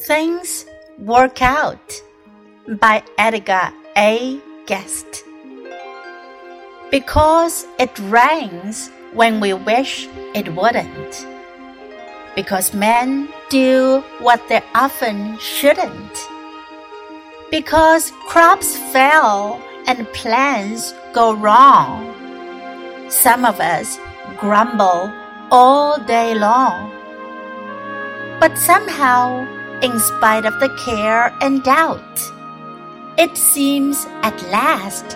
[0.00, 0.64] Things
[0.98, 2.02] Work Out
[2.68, 4.40] by Edgar A.
[4.66, 5.24] Guest.
[6.92, 10.06] Because it rains when we wish
[10.36, 11.26] it wouldn't.
[12.36, 16.28] Because men do what they often shouldn't.
[17.50, 22.14] Because crops fail and plans go wrong.
[23.10, 23.98] Some of us
[24.38, 25.12] grumble
[25.50, 26.92] all day long.
[28.38, 32.20] But somehow, in spite of the care and doubt,
[33.16, 35.10] it seems at last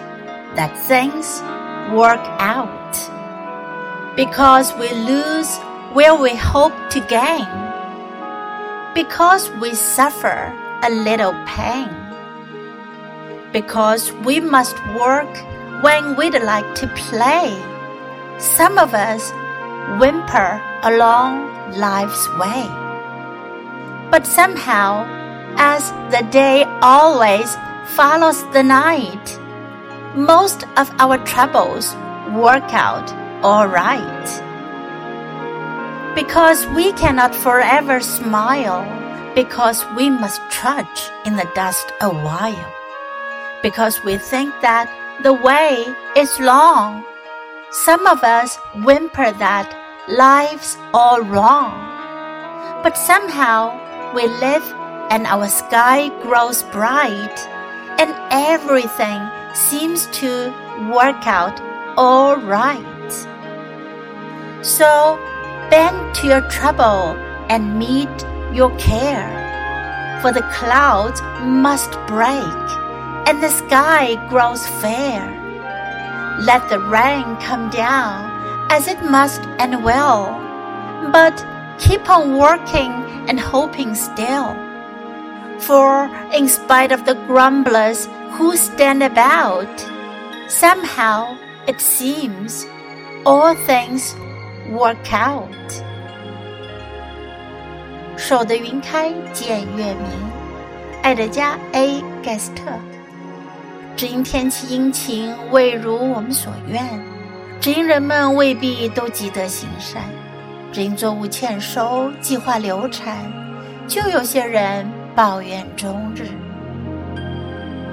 [0.54, 1.40] that things
[1.92, 2.94] work out.
[4.14, 5.56] Because we lose
[5.94, 7.48] where we hope to gain.
[8.94, 10.52] Because we suffer
[10.82, 11.90] a little pain.
[13.52, 15.32] Because we must work
[15.82, 17.50] when we'd like to play.
[18.38, 19.30] Some of us
[19.98, 22.81] whimper along life's way.
[24.12, 25.08] But somehow,
[25.56, 27.56] as the day always
[27.96, 29.40] follows the night,
[30.14, 31.94] most of our troubles
[32.28, 33.08] work out
[33.42, 34.28] all right.
[36.14, 38.84] Because we cannot forever smile,
[39.34, 42.70] because we must trudge in the dust a while,
[43.62, 45.86] because we think that the way
[46.18, 47.02] is long.
[47.70, 49.72] Some of us whimper that
[50.06, 51.72] life's all wrong.
[52.82, 53.80] But somehow
[54.14, 54.62] we live
[55.10, 57.38] and our sky grows bright
[57.98, 59.20] and everything
[59.54, 60.50] seems to
[60.90, 61.60] work out
[61.96, 63.12] all right.
[64.62, 65.18] So
[65.70, 67.16] bend to your trouble
[67.48, 68.08] and meet
[68.52, 72.62] your care, for the clouds must break
[73.26, 75.22] and the sky grows fair.
[76.40, 78.30] Let the rain come down
[78.70, 80.26] as it must and will,
[81.12, 81.44] but
[81.81, 82.91] keep on working
[83.27, 84.55] and hoping still.
[85.59, 89.67] For in spite of the grumblers who stand about,
[90.47, 91.35] somehow
[91.67, 92.65] it seems
[93.25, 94.13] all things
[94.71, 95.49] work out。
[98.15, 100.07] 守得云开见月明，
[101.03, 102.63] 爱德加 ·A· 盖斯特。
[103.95, 106.87] 只因天气阴晴未如我们所愿，
[107.59, 110.30] 只因人们未必都积德行善，只
[110.80, 113.18] 因作物欠收、计划流产，
[113.86, 116.28] 就有些人抱怨终日。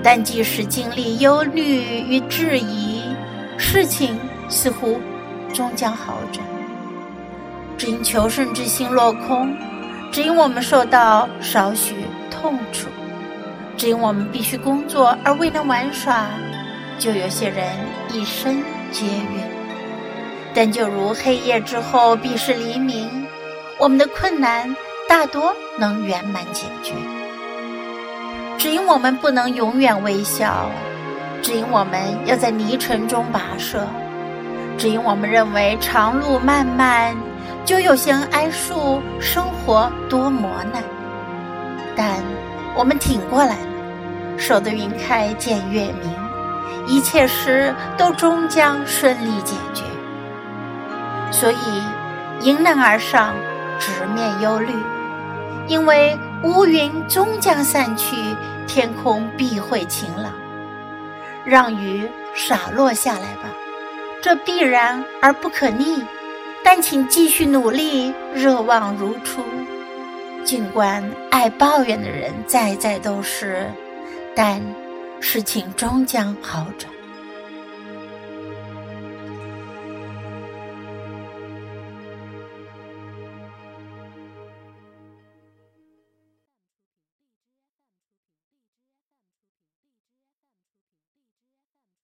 [0.01, 3.01] 但即使经历忧虑与质疑，
[3.57, 4.97] 事情似乎
[5.53, 6.45] 终将好转。
[7.77, 9.53] 只因求胜之心落空，
[10.09, 11.95] 只因我们受到少许
[12.31, 12.87] 痛楚。
[13.75, 16.27] 只因我们必须工作而未能玩耍，
[16.97, 17.65] 就有些人
[18.13, 19.58] 一生皆怨。
[20.53, 23.25] 但就如黑夜之后必是黎明，
[23.77, 24.75] 我们的困难
[25.07, 26.93] 大多能圆满解决。
[28.57, 30.69] 只因我们不能永远微笑，
[31.41, 33.87] 只因我们要在泥尘中跋涉，
[34.77, 37.15] 只因我们认为长路漫漫，
[37.63, 40.83] 就有些人哀述生活多磨难。
[41.95, 42.15] 但
[42.75, 43.67] 我们挺过来了。
[44.37, 46.13] 守得云开见月明，
[46.87, 49.83] 一切事都终将顺利解决。
[51.31, 51.83] 所以
[52.41, 53.33] 迎难而上，
[53.79, 54.73] 直面忧虑，
[55.67, 58.15] 因为乌云终将散去，
[58.67, 60.31] 天空必会晴朗。
[61.45, 63.49] 让雨洒落下来吧，
[64.21, 66.03] 这必然而不可逆。
[66.63, 69.41] 但请继续努力，热望如初。
[70.43, 73.71] 尽管爱抱怨的人在在都是。
[74.35, 74.61] 但
[75.19, 76.91] 事情终将好转。